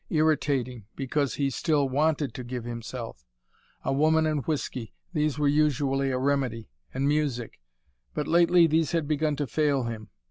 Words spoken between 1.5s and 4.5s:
still WANTED to give himself. A woman and